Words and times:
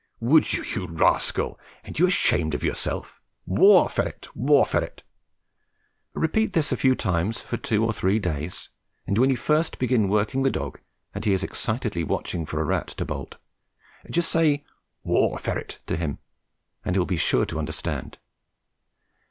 Would 0.19 0.51
you, 0.53 0.63
you 0.63 0.87
rascal? 0.87 1.59
Ain't 1.85 1.99
you 1.99 2.07
ashamed 2.07 2.55
of 2.55 2.63
yourself? 2.63 3.21
War 3.45 3.87
ferret, 3.87 4.35
war 4.35 4.65
ferret!" 4.65 5.03
Repeat 6.15 6.53
this 6.53 6.71
a 6.71 6.75
few 6.75 6.95
times 6.95 7.43
for 7.43 7.55
two 7.55 7.85
or 7.85 7.93
three 7.93 8.17
days, 8.17 8.69
and 9.05 9.19
when 9.19 9.29
you 9.29 9.37
first 9.37 9.77
begin 9.77 10.09
working 10.09 10.41
the 10.41 10.49
dog 10.49 10.79
and 11.13 11.23
he 11.23 11.33
is 11.33 11.43
excitedly 11.43 12.03
watching 12.03 12.47
for 12.47 12.59
a 12.59 12.63
rat 12.65 12.87
to 12.87 13.05
bolt, 13.05 13.37
just 14.09 14.31
say 14.31 14.65
"War 15.03 15.37
ferret" 15.37 15.77
to 15.85 15.95
him, 15.95 16.17
and 16.83 16.95
he 16.95 16.97
will 16.99 17.05
be 17.05 17.15
sure 17.15 17.45
to 17.45 17.59
understand. 17.59 18.17